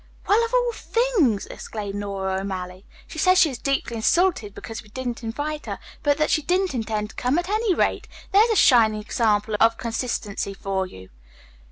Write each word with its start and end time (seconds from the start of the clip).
'""Well, 0.27 0.43
of 0.43 0.51
all 0.51 0.71
things!" 0.71 1.45
exclaimed 1.45 1.93
Nora 1.93 2.39
O'Malley. 2.41 2.85
"She 3.05 3.19
says 3.19 3.37
she 3.37 3.51
is 3.51 3.59
deeply 3.59 3.97
insulted 3.97 4.55
because 4.55 4.81
we 4.81 4.89
didn't 4.89 5.21
invite 5.21 5.67
her, 5.67 5.77
but 6.01 6.17
that 6.17 6.31
she 6.31 6.41
didn't 6.41 6.73
intend 6.73 7.11
to 7.11 7.15
come, 7.15 7.37
at 7.37 7.49
any 7.49 7.75
rate. 7.75 8.07
There's 8.31 8.49
a 8.49 8.55
shining 8.55 8.99
example 8.99 9.55
of 9.59 9.77
consistency 9.77 10.55
for 10.55 10.87
you!" 10.87 11.09